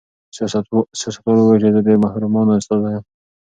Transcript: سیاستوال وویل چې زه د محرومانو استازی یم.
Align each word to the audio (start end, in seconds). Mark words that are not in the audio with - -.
سیاستوال 0.99 1.37
وویل 1.37 1.61
چې 1.63 1.69
زه 1.75 1.81
د 1.87 1.89
محرومانو 2.03 2.51
استازی 2.59 2.89
یم. 2.93 3.03